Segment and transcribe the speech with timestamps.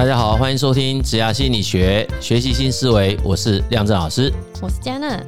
[0.00, 3.18] 大家好，欢迎收听职涯心理学，学习新思维。
[3.22, 5.22] 我是亮正老师，我是嘉娜。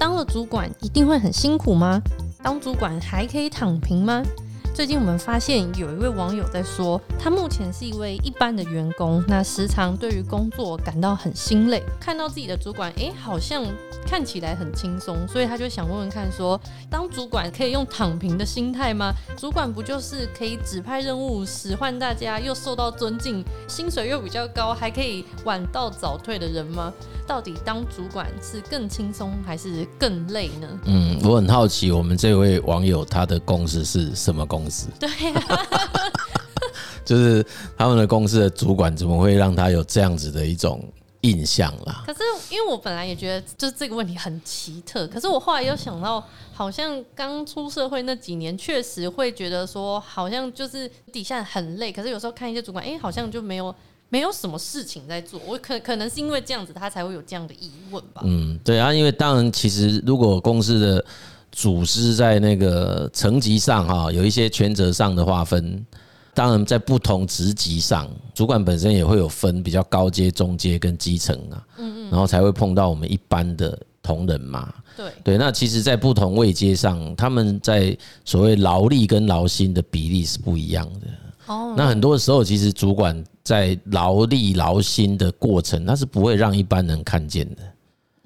[0.00, 2.02] 当了主管一定会很辛苦吗？
[2.42, 4.20] 当主管还可以躺平吗？
[4.72, 13.62] 最近我们发现有一位网友在说，他目前是一位一般的员工，那时常对于工作感到很心累，看到自己的主管，哎，好像
[14.06, 19.12] 看起来很轻松，所以他就想问问看说，说当主管可以用躺平的心态吗？
[19.36, 26.92] 主管不就是可以指派任务、使唤大家，又受到尊敬，薪水又比较高，还可以晚到早退的人吗？
[27.30, 30.80] 到底当主管是更轻松还是更累呢？
[30.86, 34.88] 嗯，我很好奇，我们这位网友他的公司是什么公司？
[34.98, 35.70] 对啊，
[37.04, 37.46] 就是
[37.78, 40.82] 他们的公司的主管怎么会让他有这样子的一种
[41.20, 42.02] 印象啦？
[42.04, 42.18] 可是
[42.50, 53.72] 因为我本来也觉得就是这个问题很奇特，可是我后来又想到，好像刚出社会那几年，确实会觉得说，好像就是底下很累，可是有时候看一些主管，哎，好像就没有。
[54.12, 58.22] 没有什么事情在做，我可可能是因为这样子，他才会有这样的疑问吧。
[58.24, 61.04] 嗯，对啊，因为当然，其实如果公司的
[61.52, 65.86] 组织在那个层级上哈，有一些权责上的划分，
[66.34, 71.62] 当然在不同职级上，主管本身也会有分比较高阶、中阶跟基层啊。
[71.78, 72.10] 嗯嗯。
[72.10, 74.74] 然后才会碰到我们一般的同仁嘛。
[74.96, 81.06] 对对，那其实，在不同位阶上，他们在所谓劳力跟劳心的比例是不一样的。
[81.46, 81.74] 哦。
[81.76, 83.24] 那很多时候，其实主管。
[83.50, 87.62] 在劳力劳心的过程，他是不会让一般人看见的，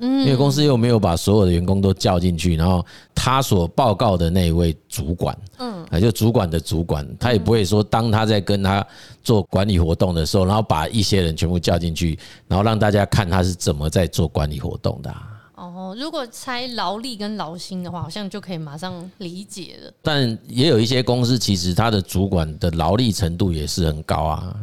[0.01, 8.87] 嗯，因为公司又没有把所有的员工都叫进去，然后他所报告的那一位主管，嗯，就主管的主管，他也不会说，当他在跟他
[9.23, 15.11] 做管理活动的时候，然后把一些人全部叫进去，然后让大家看他是怎么在做管理活动的。
[15.57, 19.93] 哦，如果猜劳力跟劳心的话，好像就可以马上理解了。
[20.03, 24.57] 但也有一些公司，其实他的主管的劳力程度也是很高啊，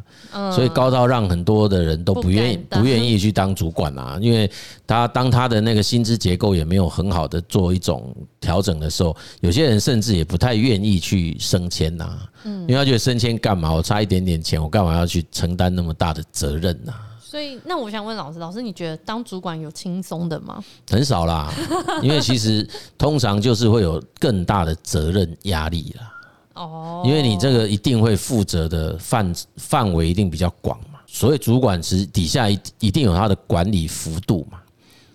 [0.53, 4.52] 所以高到让很多的人都不愿意不愿意去当主管啊，因为
[4.86, 13.74] 他当他的那个薪资结构也没有很好的做一种调整的时候，有些人甚至也不太愿意去升迁呐，因为他觉得升迁干嘛？
[13.74, 16.94] 我差一点点钱，我干嘛要去承担那么大的责任呢？
[17.31, 20.62] 所以，那我想问老师，老师你觉得当主管有轻松的吗？
[20.90, 21.50] 很少啦，
[22.03, 26.14] 因为其实通常就是会有更大的责任压力啦。
[26.56, 31.00] 哦，因为你这个一定会负责的范范围一定比较广嘛。
[31.08, 34.59] 所以主管是底下一一定有他的管理幅度嘛，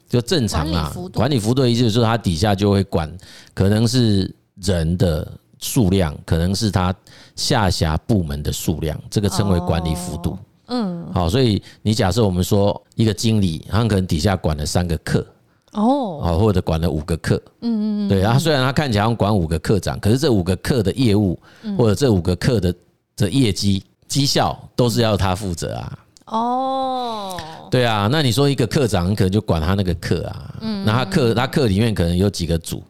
[0.08, 0.90] 就正常啊。
[1.12, 3.14] 管理幅度的意思就是说，他底下就会管，
[3.52, 6.94] 可能是人的数量，可能是他
[7.34, 10.38] 下辖部门的数量，这个称为管理幅度。
[10.68, 15.24] 嗯，好，所以你假设我们说一个经理，他可能底下管了三个课，
[15.72, 21.38] 哦，好，或者管了五个课，嗯嗯嗯，对，他虽然他看起来管五个课长，可是这五个课的业务
[21.78, 22.74] 或者这五个课的
[23.16, 25.98] 的业绩绩效都是要他负责啊。
[26.26, 27.40] 哦，
[27.70, 32.82] 对啊，那你说一个课长可能就管他那个课啊，嗯，那他课他课里面可能有几个组，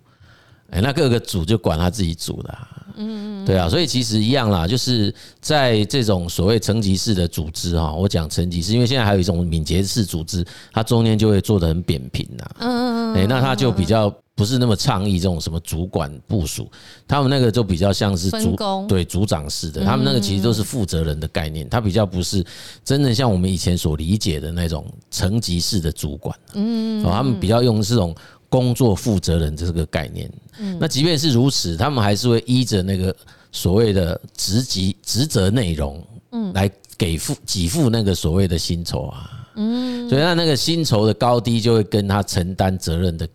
[0.71, 2.59] 哎，那各个组就管他自己组的。
[2.97, 12.45] 嗯，对啊，所以其实一样啦，就是在这种所谓层级式的组织哈，我讲层级式，因为现在还有一种敏捷式组织，它中间就会做得很扁平呐。
[12.59, 16.71] 嗯嗯，那它就比较不是那么倡议这种什么主管部署，
[17.07, 18.57] 他们那个就比较像是组
[18.89, 22.45] 对组长式的，他们那个其实都是负责人的概念，它比较不是
[22.85, 26.39] 真的像我们以前所理解的那种层级式的主管。
[26.55, 28.15] 嗯，他们比较用这种。
[28.49, 30.31] 工作负责人这个概念，
[30.79, 33.15] 那即便是如此，他们还是会依着那个
[33.51, 43.29] 所谓的职级职责内容，嗯，来给付给付那个所谓的薪酬啊，嗯，所以他那个薪酬的高低就会跟他承担责任的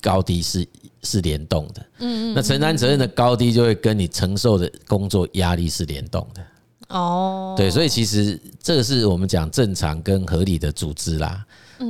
[0.00, 0.66] 高低是
[1.02, 6.42] 是联动的，嗯，那承担责任的高低就会跟你承受的工作压力是联动的，
[6.88, 11.44] 哦，对，所以其实这个是我们讲正常跟合理的组织啦。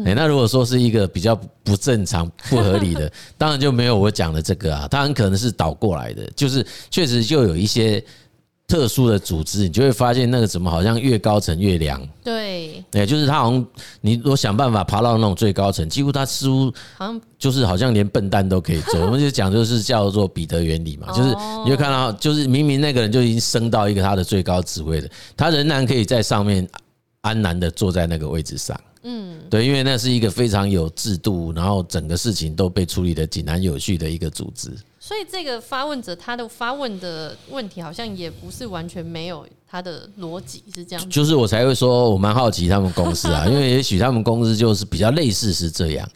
[0.05, 1.35] 哎，那如果说是一个比较
[1.65, 8.03] 不正常、不合理的， 当然就没有我讲的这个啊，它很可能是倒过来的，就是确实就有一些
[8.67, 12.07] 特殊的组织，你就会发现那个怎么好像越高层越凉。
[12.23, 13.67] 对，哎，就是他好像
[14.03, 19.01] 你如果想办法爬到那种最高层，几乎他似乎好像就是好像连笨蛋都可以做。
[19.07, 21.31] 我们就讲就是叫做彼得原理嘛，就是
[21.65, 26.69] 你会看到，就是明明那个人就已经升到一个他的最高职位了，他仍然可以在上面
[27.23, 28.79] 安然的坐在那个位置上。
[29.03, 34.71] 嗯，对，因为那是一个非常有制度，然后整个事情都被处理的井然有序的一个组织。
[35.01, 41.11] 所以这个发问者他的发问的问题好像也不是完全没有他的逻辑，是这样。
[41.11, 46.07] 就是我才会说我蛮好奇他们公司啊，因为也许他们公司就是比较类似是这样。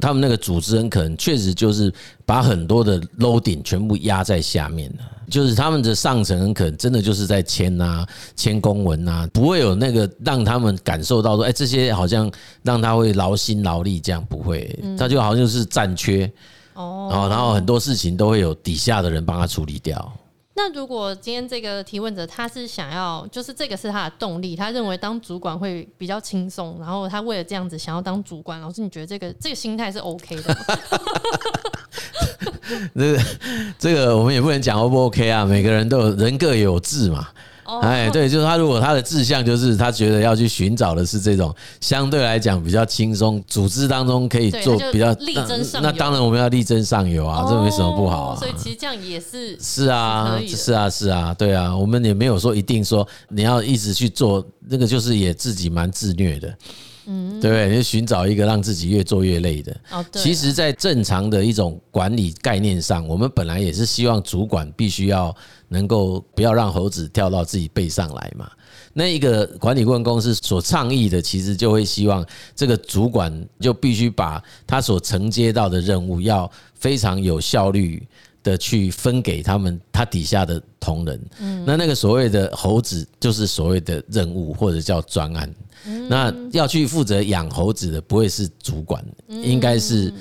[0.00, 1.92] 他们那个组织很可能确实就是
[2.24, 12.30] 把很多的 loading 全部压在下面了，就是他们的上层很可能真的就是在签啊、签公文啊，不会有那个让他们感受到说，哎，这些好像
[12.62, 16.30] 让他会劳心劳力这样，不会，他就好像是战缺
[16.74, 20.12] 哦，然后很多事情都会有底下的人帮他处理掉。
[20.54, 30.78] 那如果今天这个提问者他是想要，就是这个是他的动力，他认为当主管会比较轻松，然后他为了这样子想要当主管，老师你觉得这个这个心态是 OK 的吗？
[32.94, 33.22] 这个
[33.78, 37.28] 这个我们也不能讲 O 不 OK 啊，每个人都有人各有志嘛。
[37.80, 38.62] 哎，对，就是他。
[38.62, 45.90] 如果他的志向就是他觉得要去寻找的是这种相对来讲比较轻松，组织当中可以做比较力争上游。
[45.90, 48.38] 那当然我们要力争上游啊，这没什么不好啊。
[48.38, 56.54] 所以其实这样也是是啊，是啊，是啊，对啊，我们也没有说一定说你要一直去做那个，就是也自己蛮自虐的。
[57.06, 59.76] 嗯，对，你寻找一个让自己越做越累的。
[59.90, 60.22] 哦，对。
[60.22, 65.34] 其实，在正常的一种管理概念上，我们本来也是希望主管必须要
[65.68, 68.50] 能够不要让猴子跳到自己背上来嘛。
[68.94, 78.06] 那一个管理顾问公司所倡议的，其实就会希望这个主管就必须把他所承接到的任务要非常有效率
[78.42, 81.20] 的去分给他们他底下的同仁。
[81.40, 85.54] 嗯，那那个所谓的猴子，就是所谓的任务或者叫专案。
[86.08, 90.12] 那要去负责养猴子的不会是主管，应该是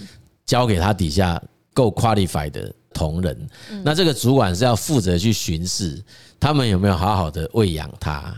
[0.45, 1.41] 交给他底下
[1.73, 3.47] 够 qualified 的同仁。
[3.83, 6.01] 那这个主管是要负责去巡视
[6.39, 8.35] 他们有没有好好的喂养他。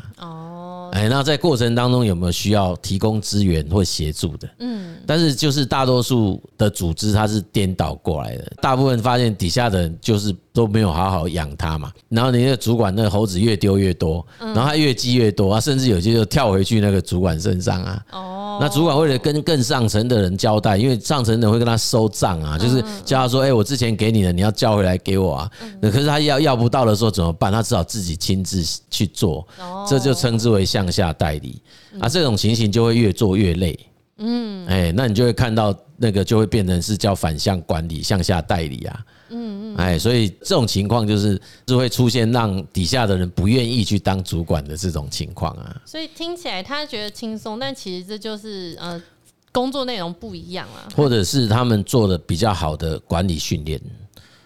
[0.94, 4.48] 哎，那在过程当中有没有需要提供资源或协助的？
[4.60, 18.06] 嗯，但是就是大多数的组织它是颠倒过来的，大部分发现底下的人就是都没有好好养它嘛，然后你那个主管那个猴子越丢越多，然后它越积越多啊，甚至有些就跳回去那个主管身上啊。
[18.12, 25.51] 哦，那主管为了跟更上层的人交代，因为上层的人会跟他收账啊，就是叫他说：“哎，我之前给你的，你要交回来给我啊。”
[25.81, 27.51] 那可是他要要不到的时候怎么办？
[27.51, 29.47] 他只好自己亲自去做，
[29.88, 31.61] 这就称之为向下代理
[32.00, 32.07] 啊。
[32.07, 33.79] 这种情形就会越做越累。
[34.17, 38.99] 嗯，哎，那你就会看到那个就会变成是叫反向管理、向下代理啊。
[39.33, 45.81] 嗯嗯，哎，所以这种情况就是就会出现让底下的人不愿意去当主管的这种情况啊。
[45.85, 49.01] 所以听起来他觉得轻松，但其实这就是呃
[49.51, 53.81] 工作内容不一样啊，或者是他们做的比较好的管理训练。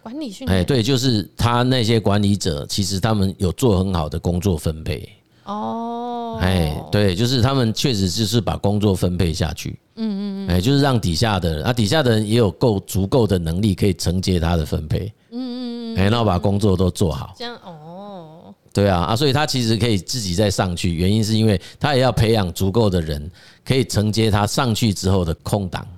[0.01, 5.09] 管理训练，哎，对，就是他那些管理者其实他们有做很好的工作分配。
[5.43, 5.96] 哦，
[6.39, 23.29] 哎，对，就是他们确实就是把工作分配下去，嗯嗯嗯，哎，就是让底下的人，啊，底下的人也有够足够的能力可以承接他的分配，嗯嗯嗯，哎，然后把工作都做好，这样哦，对啊，啊，所以他其实可以自己再上去，原因是因为他也要培养足够的人
[23.65, 25.96] 可以承接他上去之后的空档，嗯，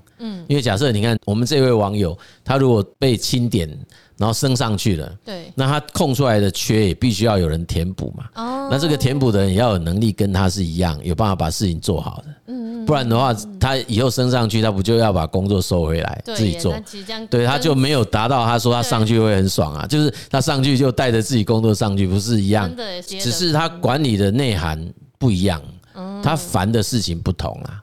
[0.50, 3.70] 因为假设你看我们这位网友，他如果被清点。
[4.20, 8.26] 然后升上去了，对，那他空出来的缺也必须要有人填补嘛。
[8.36, 12.26] 哦，那这个填补的人也要有能力跟他是一样，有办法把事情做好的。
[12.48, 16.78] 嗯，不然的话，他以后升上去，他不就要把工作收回来自己做？
[17.30, 22.70] 对，他就没有达到他说他上去会很爽啊，就是他上去就带着自己工作上去，不是一样？
[23.08, 24.86] 只是他管理的内涵
[25.18, 25.62] 不一样，
[26.22, 27.82] 他烦的事情不同啊。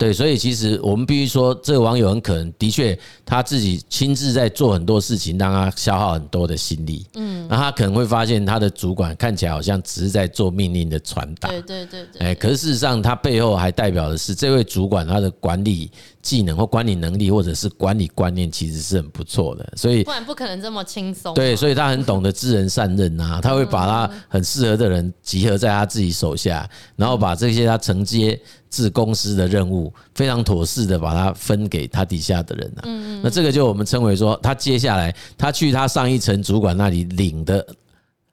[0.00, 7.04] 对，所以其实我们必须说，这个网友很可能的确他自己亲自在做很多事情，让他消耗很多的心力。
[7.16, 11.50] 嗯，那他可能会发现他的主管看起来好像只是在做命令的传达。
[11.50, 12.26] 对对对对。
[12.26, 15.90] 哎，可是事实上，他背后还代表的是这位主管他的管理
[16.22, 19.72] 技能或管理能力，或者是管理观念，其实是很不错的。
[19.76, 21.34] 所以不然不可能这么轻松。
[21.34, 28.40] 对，所以他很懂得知人善任呐，他会把他很适合的人集合在他自己手下，然后把这些他承接。
[28.70, 32.86] 治公司的任务非常妥适的把它分给他底下的人啊，
[33.20, 37.66] 那这个就我们称为说，他接下来他去他上一层主管那里领的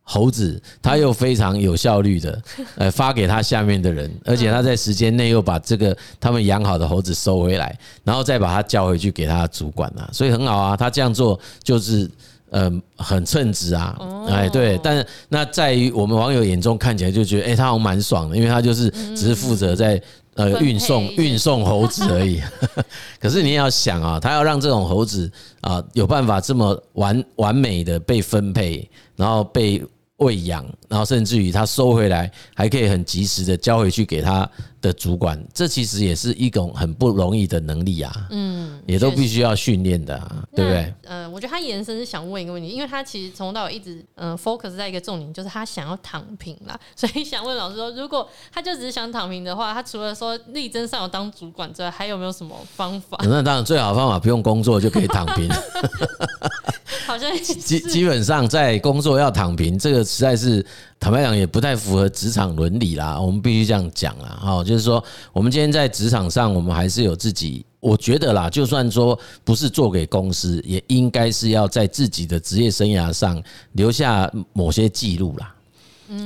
[0.09, 2.41] 猴子，他又非常有效率的
[2.77, 12.09] 呃发给他下面的人，而且他在时间内又把这个他们养好的猴子收回来，然后再把它叫回去给他的主管啊，所以很好啊，他这样做就是。
[12.51, 13.93] 嗯，很称职啊，
[14.29, 20.01] 哎，对，但是那在于我们网友眼中看起来就觉得，哎，他好像蛮爽的，因为他就是只是负责在
[20.35, 22.41] 呃运送运送猴子而已。
[23.19, 29.83] 可是你也要想啊，他要让这种猴子啊有办法这么完完美的被分配，然后被
[30.17, 34.49] 喂养，然后甚至于他收回来还可以很及时的交回去给他
[34.81, 38.27] 的主管，这其实也是一种很不容易的能力啊。
[38.31, 40.93] 嗯，也都必须要训练的，啊，对不对？
[41.03, 53.19] 嗯，我觉得他延伸是想问一个问题，因为他其实从头到尾一直嗯 focus 在一个重点，就是他想要躺平啦，所以想问老师说，如果他就只是想躺平的话，他除了说力争上游当主管之外，还有没有什么方法？
[53.21, 55.47] 那当然，最好的方法不用工作就可以躺平。
[57.17, 60.63] 好像基基本上在工作要躺平，这个实在是
[60.99, 63.19] 坦白讲也不太符合职场伦理啦。
[63.19, 75.55] 我们必须这样讲啦，哈，就是说我们今天在职场上，我们还是有自己，我觉得啦，就算说不是做给公司，也应该是要在自己的职业生涯上留下某些记录啦。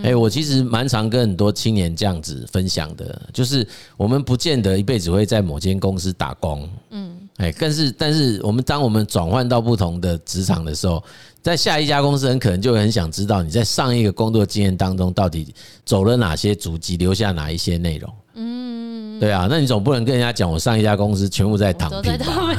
[0.03, 7.21] 哎，我其实蛮常跟很多青年这样子分享的，就是我们不见得一辈子会在某间公司打工，嗯。
[7.41, 11.03] 哎，但是但是，我们当我们转换到不同的职场的时候，
[11.41, 15.51] 在下一家公司，很可能就会很想知道你在上一个工作经验当中到底
[15.83, 18.13] 走了哪些足迹，留下哪一些内容。
[18.36, 22.55] 嗯，对啊，那你总不能跟人家讲我上一家公司全部在躺平吧？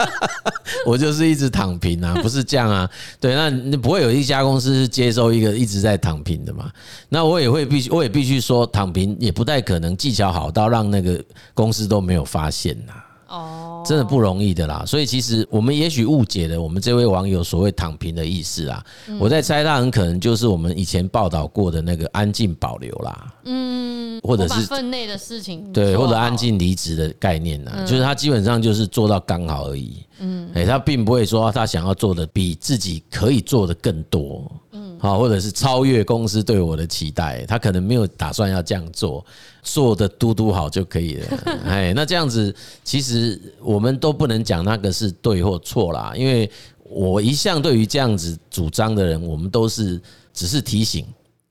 [0.86, 2.88] 我就是一直躺平啊，不是这样啊。
[3.20, 6.70] 对，那你不会有一家公司是接收一个一直在躺平的嘛？
[7.10, 12.92] 那我也会必须，我也必须说，躺平也不太可能技巧好到让那个公司都没有发现呐。
[13.28, 18.84] 哦，真的不容易的啦，所以其实我们也许误解了我们这位网友所谓躺平的意思啊。
[19.18, 39.24] 我在猜他很可能就是我们以前报道过的那个安静保留啦，嗯，或者是分内的事情，对，或者安静离职的概念呢，就是他基本上就是做到刚好而已，嗯，哎，他并不会说他想要做的比自己可以做的更多，嗯，好，或者是超越公司对我的期待，他可能没有打算要这样做。
[39.66, 41.26] 做的嘟嘟好就可以了，
[41.66, 42.54] 哎，那这样子
[42.84, 46.48] 其实我们都不能讲那个是对或错啦，因为
[46.88, 50.00] 我一向对于这样子主张的人，我们都是
[50.32, 51.04] 只是提醒，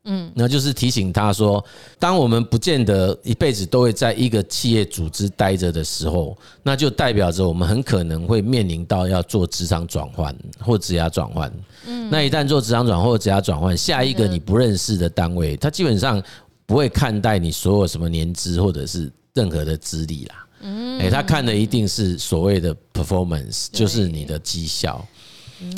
[0.05, 1.63] 嗯，那就是提醒他说，
[1.99, 11.51] 当我们不见得一辈子都会在一个企业组织待着的时候，那就代表着我们很可能会面临到要做职场转换或职涯转换，
[11.85, 16.23] 嗯，那一旦做职场转换或职涯转换，下一个你不认识的单位，它基本上。
[16.65, 25.05] 不会看待你所有什么年资或者是任何的资历啦，嗯，他看的一定是所谓的 performance，就是你的绩效，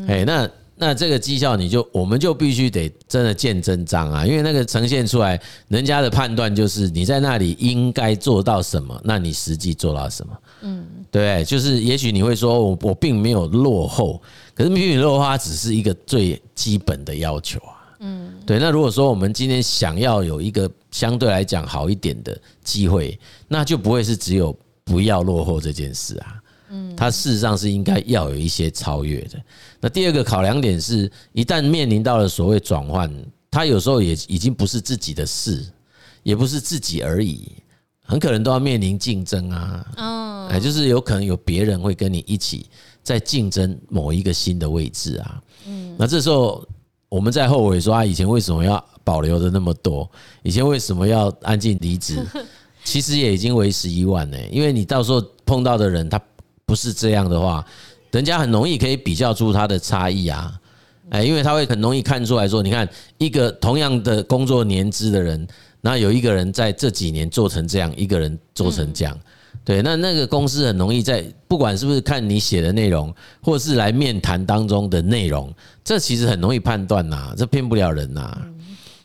[0.08, 14.22] 哎，那那这个绩效你就我们就必须得真的见真章啊，因为那个呈现出来，人家的判断就是你在那里应该做到什么，那你实际做到什么，嗯，对，就是也许你会说我我并没有落后，
[14.54, 17.74] 可是比你落后它只是一个最基本的要求啊。
[18.00, 18.60] 嗯，对。
[18.60, 26.42] 那如果说我们今天想要有一个相对来讲好一点的机会，那就不会是只有不要落后这件事啊。
[26.70, 29.42] 嗯，它事实上是应该要有一些超越的。
[29.80, 33.12] 那第二个考量点是，一旦面临到了所谓转换，
[33.50, 35.66] 它有时候也已经不是自己的事，
[36.24, 37.52] 也不是自己而已，
[38.04, 39.86] 很可能都要面临竞争啊。
[39.98, 42.70] 嗯，哎，就是有可能有别人会跟你一起
[43.04, 45.42] 在竞争某一个新的位置啊。
[45.68, 46.68] 嗯，那这时候。
[47.10, 50.10] 我们在后悔说啊，以前为什么要保留的那么多？
[50.44, 52.26] 以前为什么要安静离职？
[52.84, 54.38] 其实也已经为时已晚呢。
[54.52, 56.22] 因为你到时候碰到的人，他
[56.66, 57.66] 不是这样的话，
[58.12, 60.54] 人家很容易可以比较出他的差异啊。
[61.10, 62.88] 哎，因为他会很容易看出来说，你看
[63.18, 65.48] 一个同样的工作年资的人，
[65.80, 69.18] 那有一个人在这几年做成这样，一个人做成这样。
[69.68, 78.48] 对，那那个公司很容易在不管是不是看你写的内容，或是来面谈当中的内容，这其实很容易判断呐，这骗不了人呐。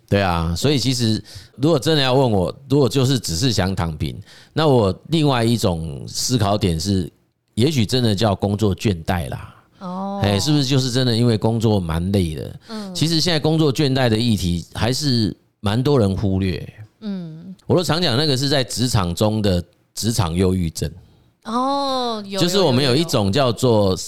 [0.08, 1.20] 对啊，所以其实
[1.56, 4.16] 如果真的要问我，如果就是只是想躺平，
[4.52, 7.10] 那我另外一种思考点是，
[7.54, 9.54] 也许真的叫工作倦怠啦。
[9.80, 12.60] 哦，哎，是不是就是真的因为工作蛮累的？
[12.68, 16.72] 嗯，其实现在工作倦怠的议题还是蛮多人忽略。
[17.00, 19.60] 嗯，我都常讲那个是在职场中的。
[19.94, 20.90] 职场忧郁症
[21.44, 23.98] 哦，就是我们有一种叫做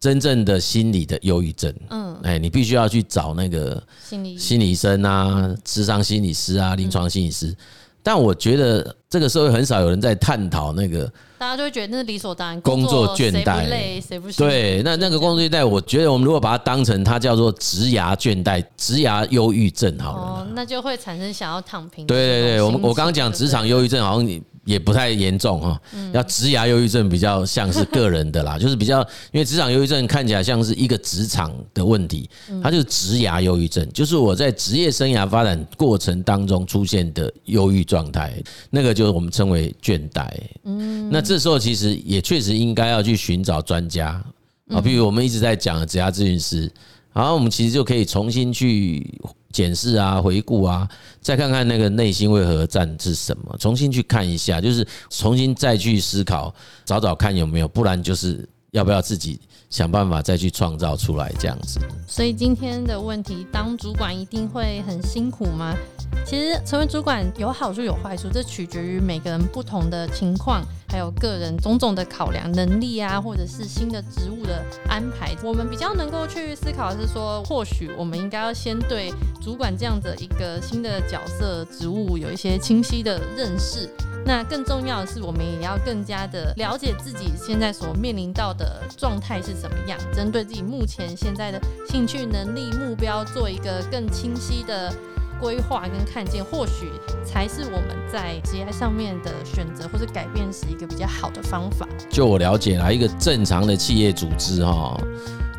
[0.00, 1.74] 真正的心理的忧郁症。
[1.90, 7.54] 嗯，哎，你必须要去找那个心理心理医生啊、智商心理师啊、临床心理师。
[8.02, 11.04] 但我觉得这个社会很少有人在探讨那个，
[11.36, 12.58] 大家就会觉得那是理所当然。
[12.62, 14.80] 工作倦怠，累谁不对？
[14.82, 22.06] 那那个工作倦怠，我觉得我们如果把它当成它叫做职涯倦怠、职涯忧郁症好了，哦，那就会产生想要躺平。
[22.06, 24.42] 对对对，我们我刚刚讲职场忧郁症，好像你。
[24.68, 25.80] 也不太严重哈，
[26.12, 29.00] 要职涯忧郁症比较像是个人的啦， 就是比较
[29.32, 32.28] 因为职场忧郁症看起来像是一个职场的问题，
[32.62, 38.34] 它就是职涯忧郁症，就是我在职业生涯发展过程当中出现的忧郁状态，
[38.68, 40.28] 那个就是我们称为倦怠。
[40.64, 44.22] 嗯，那这时候其实也确实应该要去寻找专家
[44.68, 46.70] 啊，比如我们一直在讲的职涯咨询师，
[47.14, 49.18] 然后我们其实就可以重新去
[49.52, 50.88] 检视啊、回顾啊，
[51.20, 59.40] 再看看那个内心为何战是什么，重新去看一下，就是重新再去思考，找找看有没有，不然就是要不要自己。
[59.70, 61.78] 想办法再去创造出来这样子。
[62.06, 65.76] 所以今天的问题，当主管一定会很辛苦吗？
[66.24, 75.36] 其实成为主管有好处有坏处，这取决于每个人不同的情况，还有个人种种的考量能力啊，或者是新的职务的安排。
[75.44, 83.86] 我们比较能够去思考的是说，或许我们应该要先对主管这样的一个新的角色职务有一些清晰的认识。
[84.24, 94.92] 那更重要的是，我们也要更加的了解自己现在所面临到的状态是怎么样，针对自己目前现在的兴趣、能力、目标，做一个更清晰的
[95.40, 96.90] 规划跟看见，或许
[97.24, 101.86] 才是我们在职业上面的选择或者改变时一个比较好的方法。
[102.10, 105.00] 就我了解啦，一个正常的企业组织哈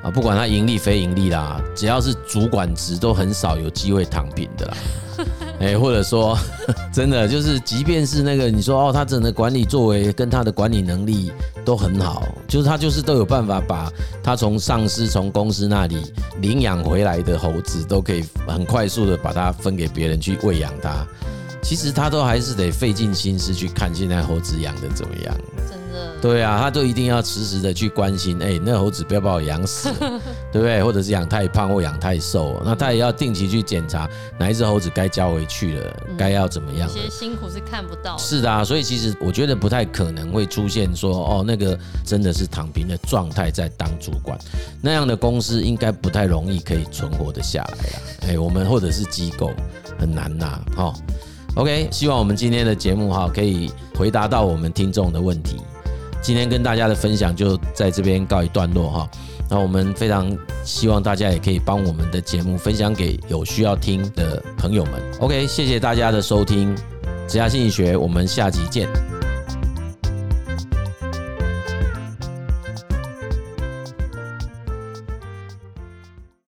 [0.03, 4.77] 啊，不管他盈利非盈利啦，只要是主管职，都很少有机会躺平的啦。
[5.59, 6.37] 哎，或者说，
[6.93, 11.29] 真的就是，即便是那个你说哦，他整个管理作为跟他的管理能力
[11.65, 13.91] 都很好，就是他就是都有办法把
[14.23, 15.97] 他从上司从公司那里
[16.39, 21.05] 领养回来的猴子，都可以很快速的把它分给别人去喂养它。
[21.61, 25.37] 其实他都还是得费尽心思去看现在猴子养的怎么样。
[26.21, 29.89] 对啊，他就一定要时时的去关心，哎，那猴子不要把我养死，
[30.51, 30.83] 对不对？
[30.83, 36.89] 或者是养太胖或养太瘦，那他也要定期去检查哪一只猴子该交回去了，该要怎么样？
[36.89, 38.17] 其实辛苦是看不到。
[38.17, 44.37] 是的啊，所以其实我觉得不太可能会出现说，哦，那个真的是躺平的状态在当主管，
[44.81, 48.33] 那样的公司应该不太容易可以存活的下来了。
[48.33, 49.51] 哎，我们或者是机构
[49.97, 50.93] 很难呐，哈。
[51.55, 55.57] OK，希望我们今天的节目哈可以回答到我们听众的问题。
[56.21, 59.09] 今天跟大家的分享就在这边告一段落哈，
[59.49, 60.29] 那我们非常
[60.63, 64.93] 希望大家也可以帮我们的节目分享给有需要听的朋友们。
[65.19, 66.75] OK，谢谢大家的收听，
[67.27, 69.08] 职涯心理学，我们下集见。